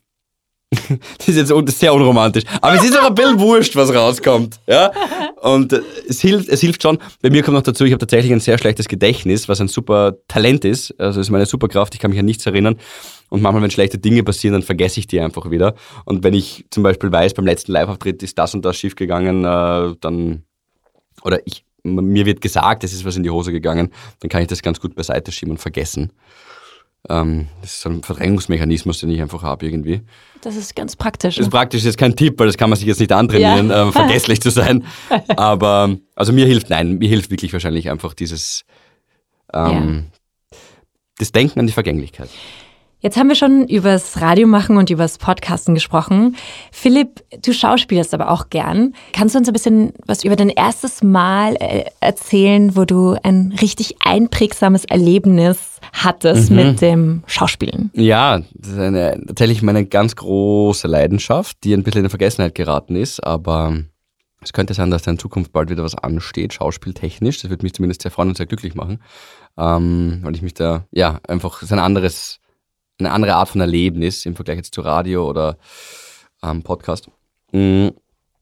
[1.19, 2.45] das ist jetzt sehr unromantisch.
[2.61, 4.61] Aber es ist auch ein bisschen wurscht, was rauskommt.
[4.67, 4.91] Ja?
[5.43, 5.73] Und
[6.09, 6.99] es hilft, es hilft schon.
[7.23, 10.15] Bei mir kommt noch dazu, ich habe tatsächlich ein sehr schlechtes Gedächtnis, was ein super
[10.29, 10.99] Talent ist.
[10.99, 12.77] Also ist meine Superkraft, ich kann mich an nichts erinnern.
[13.29, 15.75] Und manchmal, wenn schlechte Dinge passieren, dann vergesse ich die einfach wieder.
[16.05, 19.45] Und wenn ich zum Beispiel weiß, beim letzten Live-Auftritt ist das und das schief gegangen,
[19.45, 20.45] äh, dann,
[21.23, 24.49] oder ich mir wird gesagt, es ist was in die Hose gegangen, dann kann ich
[24.49, 26.13] das ganz gut beiseite schieben und vergessen.
[27.09, 30.01] Ähm, das ist so ein Verdrängungsmechanismus, den ich einfach habe irgendwie.
[30.41, 31.37] Das ist ganz praktisch.
[31.37, 33.69] Das ist praktisch, das ist kein Tipp, weil das kann man sich jetzt nicht antrainieren,
[33.69, 33.89] ja.
[33.89, 34.85] äh, vergesslich zu sein.
[35.37, 38.65] Aber also mir hilft, nein, mir hilft wirklich wahrscheinlich einfach dieses
[39.53, 40.07] ähm,
[40.51, 40.59] ja.
[41.19, 42.31] das Denken an die Vergänglichkeit.
[43.05, 46.37] Jetzt haben wir schon übers Radiomachen und übers Podcasten gesprochen.
[46.73, 48.95] Philipp, du schauspielst aber auch gern.
[49.13, 53.55] Kannst du uns ein bisschen was über dein erstes Mal äh, erzählen, wo du ein
[53.61, 56.57] richtig einprägsames Erlebnis hattest mhm.
[56.57, 57.91] mit dem Schauspielen?
[57.93, 62.97] Ja, das ist eine, tatsächlich meine ganz große Leidenschaft, die ein bisschen in Vergessenheit geraten
[62.97, 63.81] ist, aber
[64.41, 67.43] es könnte sein, dass da in Zukunft bald wieder was ansteht, schauspieltechnisch.
[67.43, 69.03] Das würde mich zumindest sehr freuen und sehr glücklich machen,
[69.59, 72.41] ähm, weil ich mich da, ja, einfach, es ist ein anderes
[72.99, 75.59] eine andere Art von Erlebnis im Vergleich jetzt zu Radio oder
[76.43, 77.09] ähm, Podcast.
[77.53, 77.93] Mhm.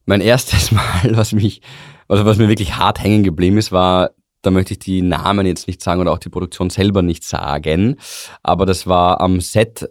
[0.04, 1.62] Mein erstes Mal, was mich,
[2.08, 4.10] also was mir wirklich hart hängen geblieben ist, war,
[4.42, 7.96] da möchte ich die Namen jetzt nicht sagen oder auch die Produktion selber nicht sagen,
[8.42, 9.88] aber das war am Set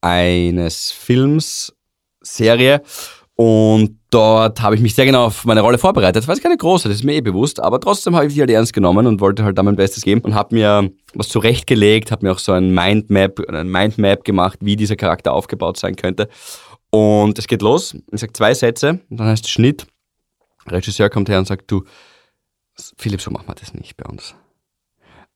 [0.00, 1.74] eines Films,
[2.20, 2.82] Serie
[3.36, 6.16] und dort habe ich mich sehr genau auf meine Rolle vorbereitet.
[6.16, 8.40] Das war jetzt keine große, das ist mir eh bewusst, aber trotzdem habe ich die
[8.40, 12.12] halt ernst genommen und wollte halt da mein Bestes geben und habe mir was zurechtgelegt,
[12.12, 16.28] habe mir auch so ein Mindmap, ein Mindmap gemacht, wie dieser Charakter aufgebaut sein könnte.
[16.90, 17.96] Und es geht los.
[18.12, 19.86] Ich sage zwei Sätze und dann heißt es Schnitt.
[20.68, 21.84] Regisseur kommt her und sagt, du,
[22.96, 24.34] Philipp, so machen wir das nicht bei uns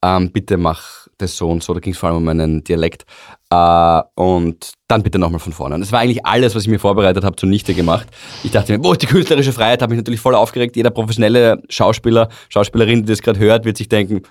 [0.03, 1.75] ähm, bitte mach das so und so.
[1.75, 3.05] Da ging es vor allem um meinen Dialekt.
[3.51, 5.75] Äh, und dann bitte nochmal von vorne.
[5.75, 8.09] Und das war eigentlich alles, was ich mir vorbereitet habe, zunichte gemacht.
[8.45, 9.83] Ich dachte mir, wo ist die künstlerische Freiheit?
[9.83, 10.77] Habe mich natürlich voll aufgeregt.
[10.77, 14.23] Jeder professionelle Schauspieler, Schauspielerin, die das gerade hört, wird sich denken,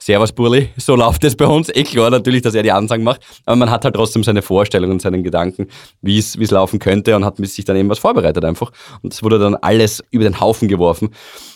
[0.00, 1.70] Servus Burli, so läuft es bei uns.
[1.74, 4.92] Eh klar natürlich, dass er die Ansagen macht, aber man hat halt trotzdem seine Vorstellungen
[4.92, 5.66] und seinen Gedanken,
[6.02, 8.70] wie es laufen könnte und hat sich dann eben was vorbereitet einfach.
[9.02, 11.10] Und es wurde dann alles über den Haufen geworfen.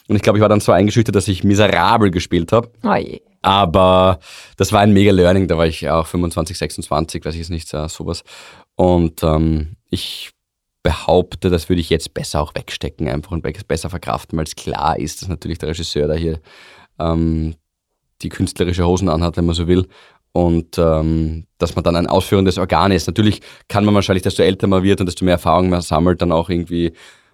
[0.09, 2.69] Und ich glaube, ich war dann so eingeschüchtert, dass ich miserabel gespielt habe.
[2.83, 3.21] Oh je.
[3.43, 4.21] Aber
[4.57, 7.69] das war ein mega Learning, da war ich auch 25, 26, weiß ich jetzt nicht,
[7.69, 8.23] sowas.
[8.77, 10.31] Und ähm, ich
[10.85, 14.99] behaupte, das würde ich jetzt besser auch wegstecken, einfach und besser verkraften, weil es klar
[14.99, 16.41] ist, dass natürlich der Regisseur da hier
[16.99, 17.55] ähm,
[18.23, 19.87] die künstlerische Hosen anhat, wenn man so will.
[20.33, 23.07] und ähm, dass man dann ein ausführendes Organ ist.
[23.07, 26.33] Natürlich kann man wahrscheinlich, desto älter man wird und desto mehr Erfahrung man sammelt, dann
[26.33, 26.93] auch irgendwie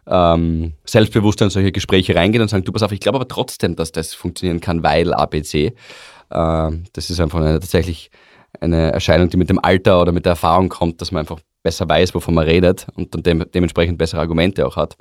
[0.09, 3.77] ähm, selbstbewusster in solche Gespräche reingehen und sagen, du pass auf, ich glaube aber trotzdem,
[3.77, 5.75] dass das funktionieren kann, weil ABC.
[6.31, 8.11] Ähm, das ist einfach eine, tatsächlich
[8.61, 11.89] eine Erscheinung, die mit dem Alter oder mit der Erfahrung kommt, dass man einfach besser
[11.89, 14.97] weiß, wovon man redet und dann de dementsprechend bessere Argumente auch hat.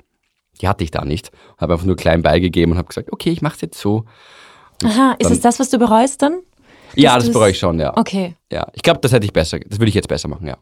[0.60, 1.30] Die hatte ich da nicht.
[1.56, 4.04] Habe einfach nur klein beigegeben und habe gesagt, okay, ich mache es jetzt so.
[4.84, 6.40] Aha, ist es das, was du bereust dann?
[6.94, 7.96] Ja, das bereue ich schon, ja.
[7.96, 8.34] Okay.
[8.50, 10.56] Ja, ich glaube, das hätte ich besser, das würde ich jetzt besser machen, ja.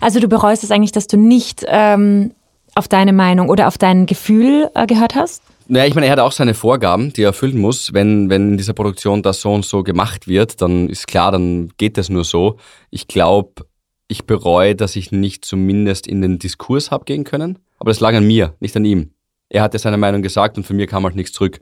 [0.00, 2.32] Also du bereust es eigentlich, dass du nicht ähm,
[2.76, 5.42] auf deine Meinung oder auf dein Gefühl äh, gehört hast?
[5.68, 7.92] Naja, ich meine, er hat auch seine Vorgaben, die er erfüllen muss.
[7.92, 11.70] Wenn, wenn in dieser Produktion das so und so gemacht wird, dann ist klar, dann
[11.76, 12.58] geht das nur so.
[12.90, 13.66] Ich glaube,
[14.06, 17.58] ich bereue, dass ich nicht zumindest in den Diskurs habe gehen können.
[17.78, 19.10] Aber das lag an mir, nicht an ihm.
[19.48, 21.60] Er hat ja seine Meinung gesagt und von mir kam halt nichts zurück.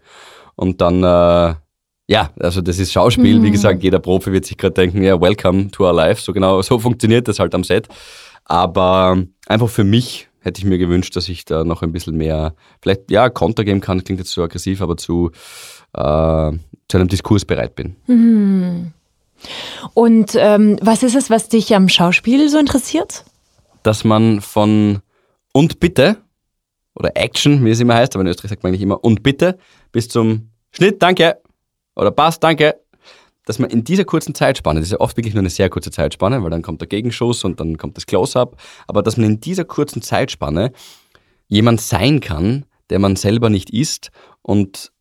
[0.54, 1.54] Und dann, äh,
[2.06, 3.38] ja, also das ist Schauspiel.
[3.38, 3.44] Mhm.
[3.44, 6.20] Wie gesagt, jeder Profi wird sich gerade denken, ja, welcome to our life.
[6.20, 7.88] So genau, so funktioniert das halt am Set.
[8.44, 12.54] Aber einfach für mich hätte ich mir gewünscht, dass ich da noch ein bisschen mehr,
[12.82, 15.30] vielleicht, ja, Konter geben kann, klingt jetzt so aggressiv, aber zu,
[15.94, 16.52] äh,
[16.88, 17.96] zu einem Diskurs bereit bin.
[18.06, 18.92] Mhm.
[19.94, 23.24] Und ähm, was ist es, was dich am Schauspiel so interessiert?
[23.82, 25.00] Dass man von
[25.52, 26.18] und bitte
[26.94, 29.58] oder Action, wie es immer heißt, aber in Österreich sagt man eigentlich immer und bitte
[29.92, 31.38] bis zum Schnitt, danke
[31.96, 32.76] oder passt, danke,
[33.44, 35.90] dass man in dieser kurzen Zeitspanne, das ist ja oft wirklich nur eine sehr kurze
[35.90, 39.40] Zeitspanne, weil dann kommt der Gegenschuss und dann kommt das Close-up, aber dass man in
[39.40, 40.72] dieser kurzen Zeitspanne
[41.48, 44.10] jemand sein kann, der man selber nicht ist
[44.42, 44.92] und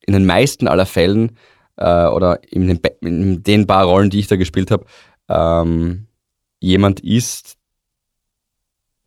[0.00, 1.36] in den meisten aller Fällen
[1.76, 4.84] äh, oder in den, in den, paar Rollen, die ich da gespielt habe,
[5.28, 6.06] ähm,
[6.60, 7.56] jemand ist,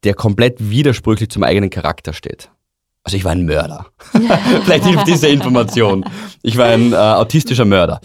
[0.04, 2.50] der komplett widersprüchlich zum eigenen Charakter steht.
[3.04, 3.88] Also ich war ein Mörder.
[4.64, 6.06] Vielleicht hilft diese Information.
[6.42, 8.00] Ich war ein äh, autistischer Mörder.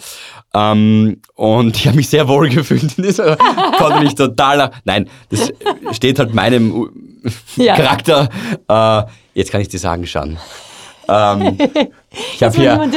[0.53, 3.37] Ähm, und ich habe mich sehr wohl gefühlt in dieser,
[3.77, 5.51] konnte mich total nein, das
[5.91, 6.89] steht halt meinem
[7.55, 7.75] ja.
[7.75, 8.29] Charakter,
[8.67, 9.03] äh,
[9.35, 10.37] jetzt kann ich dir sagen, Schan.
[11.07, 11.57] Ähm,
[12.35, 12.91] ich habe hier,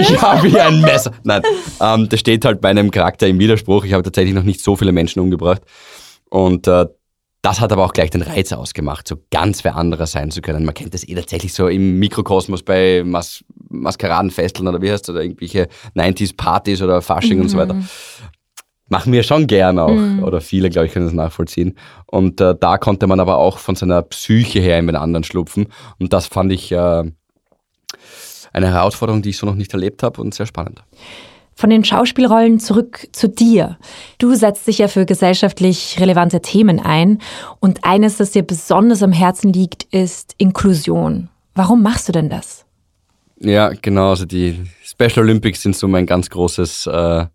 [0.00, 1.12] ich habe hier ein Messer.
[1.22, 1.42] Nein,
[1.80, 3.84] ähm, das steht halt meinem Charakter im Widerspruch.
[3.84, 5.62] Ich habe tatsächlich noch nicht so viele Menschen umgebracht.
[6.28, 6.86] Und äh,
[7.42, 10.64] das hat aber auch gleich den Reiz ausgemacht, so ganz wer anderer sein zu können.
[10.64, 15.14] Man kennt das eh tatsächlich so im Mikrokosmos bei Mas Maskeradenfesteln oder wie heißt das,
[15.14, 17.42] oder irgendwelche 90s-Partys oder Fasching mhm.
[17.42, 17.74] und so weiter.
[17.74, 17.88] Mhm.
[18.88, 20.22] Machen wir schon gern auch, mhm.
[20.22, 21.76] oder viele, glaube ich, können das nachvollziehen.
[22.06, 25.66] Und äh, da konnte man aber auch von seiner Psyche her in den anderen schlupfen.
[25.98, 27.04] Und das fand ich äh,
[28.52, 30.84] eine Herausforderung, die ich so noch nicht erlebt habe und sehr spannend.
[31.54, 33.78] Von den Schauspielrollen zurück zu dir.
[34.18, 37.18] Du setzt dich ja für gesellschaftlich relevante Themen ein
[37.60, 41.28] und eines, das dir besonders am Herzen liegt, ist Inklusion.
[41.54, 42.64] Warum machst du denn das?
[43.38, 44.10] Ja, genau.
[44.10, 47.26] Also die Special Olympics sind so mein ganz großes äh,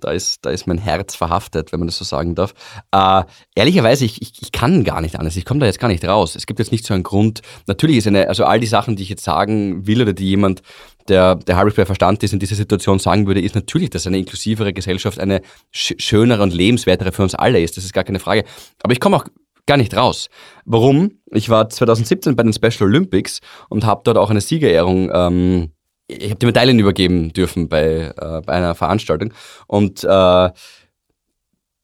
[0.00, 2.52] da ist, da ist mein Herz verhaftet, wenn man das so sagen darf.
[2.92, 3.22] Äh,
[3.54, 5.36] ehrlicherweise, ich, ich, ich kann gar nicht anders.
[5.36, 6.36] Ich komme da jetzt gar nicht raus.
[6.36, 7.40] Es gibt jetzt nicht so einen Grund.
[7.66, 10.62] Natürlich ist eine, also all die Sachen, die ich jetzt sagen will oder die jemand,
[11.08, 14.18] der, der halbwegs bei Verstand ist, in dieser Situation sagen würde, ist natürlich, dass eine
[14.18, 17.76] inklusivere Gesellschaft eine sch schönere und lebenswertere für uns alle ist.
[17.76, 18.44] Das ist gar keine Frage.
[18.82, 19.26] Aber ich komme auch
[19.66, 20.28] gar nicht raus.
[20.64, 21.20] Warum?
[21.30, 25.72] Ich war 2017 bei den Special Olympics und habe dort auch eine Siegerehrung ähm,
[26.08, 29.32] ich habe die Medaillen übergeben dürfen bei, äh, bei einer Veranstaltung.
[29.66, 30.50] Und äh,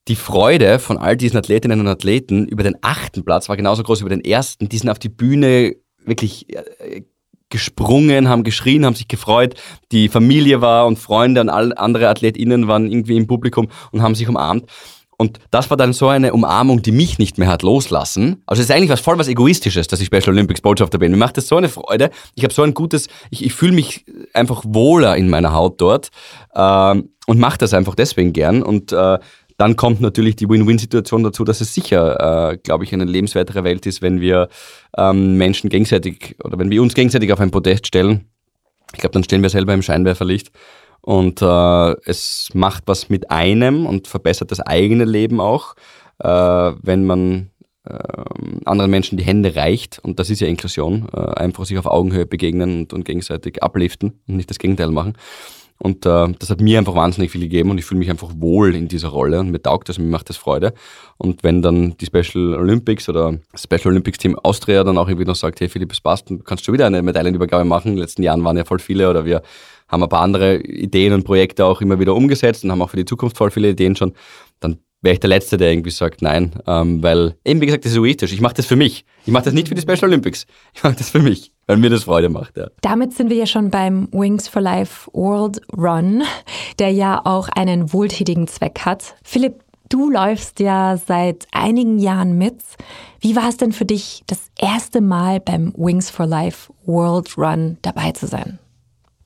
[0.08, 4.00] die Freude von all diesen Athletinnen und Athleten über den achten Platz war genauso groß
[4.00, 4.68] wie über den ersten.
[4.68, 7.02] Die sind auf die Bühne wirklich äh,
[7.50, 9.54] gesprungen, haben geschrien, haben sich gefreut.
[9.92, 14.14] Die Familie war und Freunde und alle andere AthletInnen waren irgendwie im Publikum und haben
[14.14, 14.70] sich umarmt.
[15.18, 18.42] Und das war dann so eine Umarmung, die mich nicht mehr hat loslassen.
[18.46, 21.12] Also es ist eigentlich was voll was Egoistisches, dass ich Special Olympics Botschafter bin.
[21.12, 22.10] Mir macht das so eine Freude.
[22.34, 26.10] Ich habe so ein gutes, ich, ich fühle mich einfach wohler in meiner Haut dort
[26.54, 28.62] ähm, und mache das einfach deswegen gern.
[28.62, 29.18] Und äh,
[29.58, 33.86] dann kommt natürlich die Win-Win-Situation dazu, dass es sicher, äh, glaube ich, eine lebenswertere Welt
[33.86, 34.48] ist, wenn wir
[34.96, 38.28] ähm, Menschen gegenseitig oder wenn wir uns gegenseitig auf ein Podest stellen.
[38.92, 40.50] Ich glaube, dann stehen wir selber im Scheinwerferlicht
[41.02, 45.74] und äh, es macht was mit einem und verbessert das eigene Leben auch,
[46.20, 47.50] äh, wenn man
[47.84, 47.98] äh,
[48.64, 49.98] anderen Menschen die Hände reicht.
[50.02, 51.08] Und das ist ja Inklusion.
[51.12, 55.14] Äh, einfach sich auf Augenhöhe begegnen und, und gegenseitig upliften und nicht das Gegenteil machen.
[55.78, 58.76] Und äh, das hat mir einfach wahnsinnig viel gegeben und ich fühle mich einfach wohl
[58.76, 60.74] in dieser Rolle und mir taugt das und mir macht das Freude.
[61.18, 65.34] Und wenn dann die Special Olympics oder Special Olympics Team Austria dann auch irgendwie noch
[65.34, 67.88] sagt, hey Philipp, es passt, du kannst schon wieder eine Medaillenübergabe machen.
[67.88, 69.42] In den letzten Jahren waren ja voll viele oder wir
[69.92, 72.96] haben ein paar andere Ideen und Projekte auch immer wieder umgesetzt und haben auch für
[72.96, 74.14] die Zukunft voll viele Ideen schon,
[74.60, 77.92] dann wäre ich der Letzte, der irgendwie sagt nein, ähm, weil eben wie gesagt, das
[77.92, 78.32] ist egoistisch.
[78.32, 79.04] Ich mache das für mich.
[79.26, 80.46] Ich mache das nicht für die Special Olympics.
[80.74, 81.52] Ich mache das für mich.
[81.66, 82.68] weil mir das Freude macht, ja.
[82.80, 86.22] Damit sind wir ja schon beim Wings for Life World Run,
[86.78, 89.14] der ja auch einen wohltätigen Zweck hat.
[89.22, 92.56] Philipp, du läufst ja seit einigen Jahren mit.
[93.20, 97.78] Wie war es denn für dich, das erste Mal beim Wings for Life World Run
[97.82, 98.58] dabei zu sein?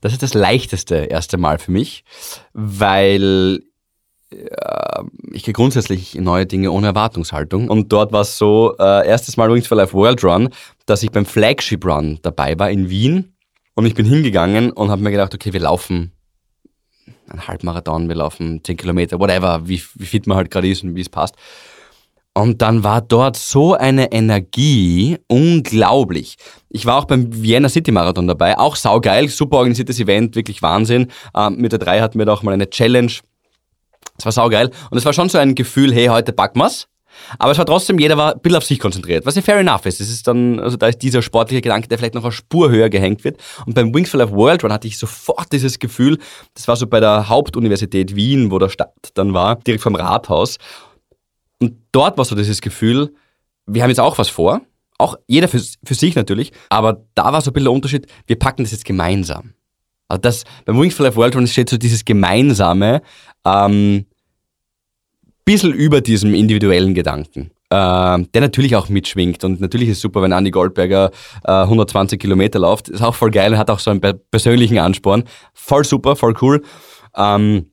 [0.01, 2.03] Das ist das leichteste erste Mal für mich,
[2.53, 3.61] weil
[4.31, 7.69] äh, ich gehe grundsätzlich in neue Dinge ohne Erwartungshaltung.
[7.69, 10.49] Und dort war es so, äh, erstes Mal Wings for Life World Run,
[10.85, 13.33] dass ich beim Flagship Run dabei war in Wien.
[13.75, 16.11] Und ich bin hingegangen und habe mir gedacht, okay, wir laufen
[17.29, 20.95] einen Halbmarathon, wir laufen 10 Kilometer, whatever, wie, wie fit man halt gerade ist und
[20.95, 21.35] wie es passt.
[22.37, 26.35] Und dann war dort so eine Energie, unglaublich.
[26.69, 31.07] Ich war auch beim Vienna City Marathon dabei, auch saugeil, super organisiertes Event, wirklich Wahnsinn.
[31.35, 33.11] Ähm, mit der 3 hatten wir da auch mal eine Challenge
[34.17, 34.71] es war saugeil.
[34.89, 36.87] Und es war schon so ein Gefühl, hey, heute packen wir's.
[37.39, 39.87] Aber es war trotzdem, jeder war ein bisschen auf sich konzentriert, was ja fair enough
[39.87, 39.99] ist.
[39.99, 42.89] Es ist dann, also da ist dieser sportliche Gedanke, der vielleicht noch eine Spur höher
[42.89, 43.37] gehängt wird.
[43.65, 46.19] Und beim Wings for Life World Run hatte ich sofort dieses Gefühl,
[46.53, 50.57] das war so bei der Hauptuniversität Wien, wo der Stadt dann war, direkt vom Rathaus.
[51.59, 53.13] Und dort war so dieses Gefühl,
[53.65, 54.61] wir haben jetzt auch was vor.
[54.97, 56.51] Auch jeder für, für sich natürlich.
[56.69, 59.53] Aber da war so ein bisschen der Unterschied, wir packen das jetzt gemeinsam.
[60.07, 63.01] Also das, beim Wings for Life World Run steht so dieses Gemeinsame,
[63.45, 64.05] ähm,
[65.45, 67.51] bisschen über diesem individuellen Gedanken.
[67.69, 71.11] Äh, der natürlich auch mitschwingt und natürlich ist es super, wenn Andy Goldberger
[71.43, 72.87] äh, 120 Kilometer läuft.
[72.87, 75.25] Ist auch voll geil hat auch so einen persönlichen Ansporn.
[75.53, 76.63] Voll super, voll cool.
[77.15, 77.71] Ähm,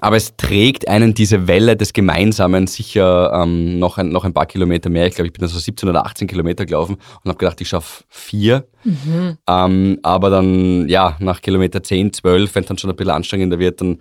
[0.00, 4.46] aber es trägt einen diese Welle des Gemeinsamen sicher ähm, noch, ein, noch ein paar
[4.46, 5.06] Kilometer mehr.
[5.06, 7.68] Ich glaube, ich bin da so 17 oder 18 Kilometer gelaufen und habe gedacht, ich
[7.68, 8.66] schaffe vier.
[8.84, 9.38] Mhm.
[9.48, 13.58] Ähm, aber dann, ja, nach Kilometer 10, 12, wenn es dann schon ein bisschen anstrengender
[13.58, 13.98] wird, dann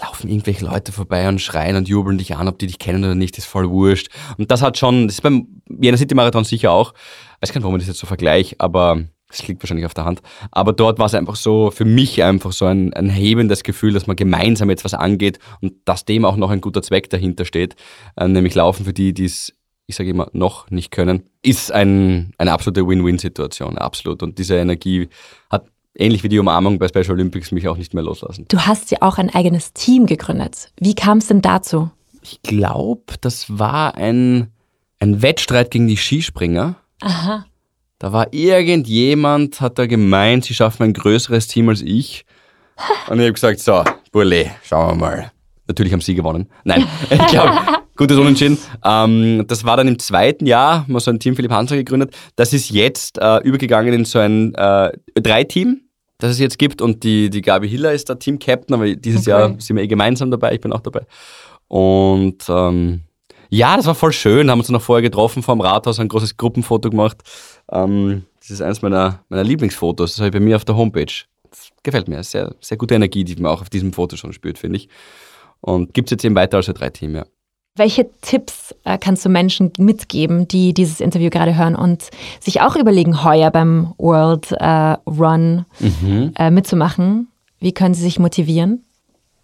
[0.00, 3.14] laufen irgendwelche Leute vorbei und schreien und jubeln dich an, ob die dich kennen oder
[3.14, 4.08] nicht, ist voll wurscht.
[4.38, 7.58] Und das hat schon, das ist beim Vienna City Marathon sicher auch, ich weiß gar
[7.58, 10.20] nicht, warum ich das jetzt so vergleiche, aber das liegt wahrscheinlich auf der Hand.
[10.50, 14.06] Aber dort war es einfach so, für mich einfach so ein, ein hebendes Gefühl, dass
[14.06, 17.74] man gemeinsam jetzt was angeht und dass dem auch noch ein guter Zweck dahinter steht,
[18.16, 19.54] äh, nämlich Laufen für die, die es,
[19.86, 24.22] ich sage immer, noch nicht können, ist ein, eine absolute Win-Win-Situation, absolut.
[24.22, 25.08] Und diese Energie
[25.50, 28.44] hat ähnlich wie die Umarmung bei Special Olympics mich auch nicht mehr loslassen.
[28.48, 30.72] Du hast ja auch ein eigenes Team gegründet.
[30.78, 31.90] Wie kam es denn dazu?
[32.22, 34.52] Ich glaube, das war ein,
[35.00, 36.76] ein Wettstreit gegen die Skispringer.
[37.00, 37.46] Aha.
[38.02, 42.24] Da war irgendjemand, hat da gemeint, sie schaffen ein größeres Team als ich.
[43.06, 45.32] Und ich habe gesagt, so, Burle, schauen wir mal.
[45.68, 46.48] Natürlich haben sie gewonnen.
[46.64, 47.56] Nein, ich glaube,
[47.96, 48.58] gutes Unentschieden.
[48.84, 52.12] Ähm, das war dann im zweiten Jahr, haben wir so ein Team Philipp Hanser gegründet.
[52.34, 55.82] Das ist jetzt äh, übergegangen in so ein äh, Drei-Team,
[56.18, 56.82] das es jetzt gibt.
[56.82, 59.30] Und die, die Gabi Hiller ist der Team-Captain, aber dieses okay.
[59.30, 61.06] Jahr sind wir eh gemeinsam dabei, ich bin auch dabei.
[61.68, 63.02] Und ähm,
[63.54, 64.50] ja, das war voll schön.
[64.50, 67.18] Haben uns noch vorher getroffen vor dem Rathaus, ein großes Gruppenfoto gemacht.
[67.72, 70.12] Ähm, das ist eines meiner, meiner Lieblingsfotos.
[70.12, 71.12] Das habe ich bei mir auf der Homepage.
[71.50, 72.22] Das gefällt mir.
[72.22, 74.88] Sehr, sehr gute Energie, die man auch auf diesem Foto schon spürt, finde ich.
[75.60, 77.24] Und gibt es jetzt eben weiter als drei Team, ja.
[77.74, 82.76] Welche Tipps äh, kannst du Menschen mitgeben, die dieses Interview gerade hören und sich auch
[82.76, 86.34] überlegen, heuer beim World äh, Run mhm.
[86.36, 87.28] äh, mitzumachen?
[87.60, 88.84] Wie können sie sich motivieren?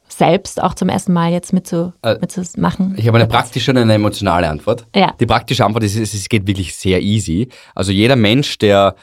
[0.09, 2.95] Selbst auch zum ersten Mal jetzt mitzu, äh, mitzumachen?
[2.97, 4.87] Ich habe eine praktische und eine emotionale Antwort.
[4.95, 5.15] Ja.
[5.19, 7.49] Die praktische Antwort ist, es geht wirklich sehr easy.
[7.75, 8.95] Also jeder Mensch, der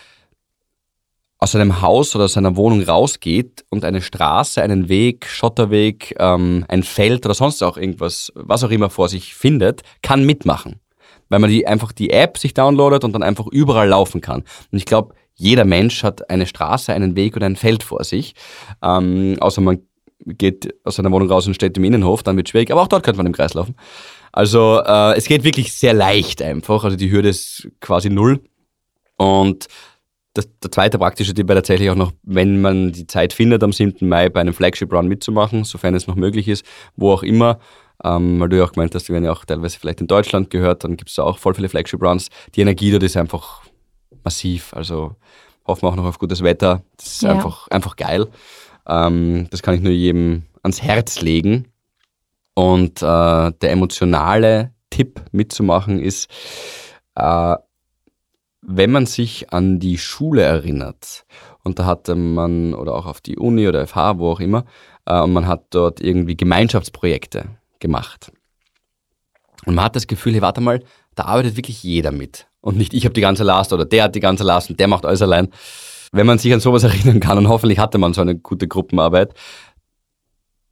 [1.37, 6.65] aus seinem Haus oder aus seiner Wohnung rausgeht und eine Straße, einen Weg, Schotterweg, ähm,
[6.67, 10.79] ein Feld oder sonst auch irgendwas, was auch immer vor sich findet, kann mitmachen.
[11.29, 14.43] Weil man die einfach die App sich downloadet und dann einfach überall laufen kann.
[14.71, 18.35] Und ich glaube, jeder Mensch hat eine Straße, einen Weg oder ein Feld vor sich.
[18.81, 19.79] Ähm, außer man
[20.25, 22.71] geht aus seiner Wohnung raus und steht im Innenhof, dann wird es schwierig.
[22.71, 23.75] Aber auch dort könnte man im Kreis laufen.
[24.31, 26.83] Also äh, es geht wirklich sehr leicht einfach.
[26.83, 28.41] Also die Hürde ist quasi null.
[29.17, 29.67] Und
[30.33, 33.71] das, der zweite praktische Tipp wäre tatsächlich auch noch, wenn man die Zeit findet, am
[33.71, 34.07] 7.
[34.07, 36.65] Mai bei einem Flagship Run mitzumachen, sofern es noch möglich ist,
[36.97, 37.59] wo auch immer.
[38.03, 40.49] Ähm, weil du ja auch gemeint hast, die werden ja auch teilweise vielleicht in Deutschland
[40.49, 42.27] gehört, dann gibt es da auch voll viele Flagship Runs.
[42.53, 43.61] Die Energie dort ist einfach
[44.25, 44.73] massiv.
[44.73, 45.15] Also
[45.65, 46.83] hoffen wir auch noch auf gutes Wetter.
[46.97, 47.31] Das ist ja.
[47.31, 48.27] einfach, einfach geil.
[48.87, 51.67] Ähm, das kann ich nur jedem ans Herz legen.
[52.53, 56.29] Und äh, der emotionale Tipp mitzumachen ist,
[57.15, 57.55] äh,
[58.61, 61.25] wenn man sich an die Schule erinnert,
[61.63, 64.65] und da hatte man, oder auch auf die Uni oder FH, wo auch immer,
[65.05, 67.45] äh, und man hat dort irgendwie Gemeinschaftsprojekte
[67.79, 68.31] gemacht.
[69.65, 70.83] Und man hat das Gefühl, hey, warte mal,
[71.15, 72.47] da arbeitet wirklich jeder mit.
[72.61, 74.87] Und nicht ich habe die ganze Last oder der hat die ganze Last und der
[74.87, 75.49] macht alles allein
[76.15, 79.33] wenn man sich an sowas erinnern kann, und hoffentlich hatte man so eine gute Gruppenarbeit,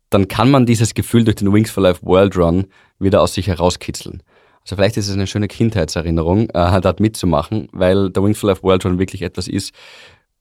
[0.10, 2.68] dann kann man dieses Gefühl durch den Wings for Life World Run
[3.00, 4.22] wieder aus sich herauskitzeln.
[4.62, 8.64] Also vielleicht ist es eine schöne Kindheitserinnerung, äh, dort mitzumachen, weil der Wings for Life
[8.64, 9.74] World Run wirklich etwas ist,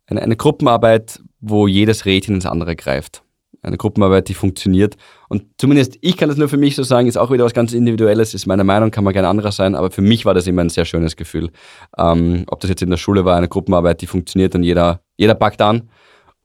[0.06, 3.22] eine, eine Gruppenarbeit, wo jedes Rädchen ins andere greift.
[3.62, 4.96] Eine Gruppenarbeit, die funktioniert.
[5.28, 7.72] Und zumindest ich kann das nur für mich so sagen, ist auch wieder was ganz
[7.72, 10.62] Individuelles, ist meine Meinung, kann man gerne anderer sein, aber für mich war das immer
[10.62, 11.50] ein sehr schönes Gefühl.
[11.96, 15.34] Ähm, ob das jetzt in der Schule war, eine Gruppenarbeit, die funktioniert und jeder, jeder
[15.34, 15.88] packt an,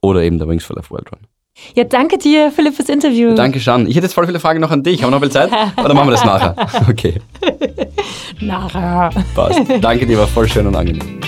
[0.02, 1.22] oder eben der Wings for Life World Run.
[1.76, 3.34] Ja, danke dir, Philipp, fürs Interview.
[3.34, 3.88] Danke, Shan.
[3.88, 5.02] Ich hätte jetzt voll viele Fragen noch an dich.
[5.02, 5.50] Haben wir noch viel Zeit?
[5.78, 6.56] Oder machen wir das nachher?
[6.90, 7.16] Okay.
[8.40, 9.10] nachher.
[9.34, 9.62] Passt.
[9.82, 11.20] Danke dir, war voll schön und angenehm.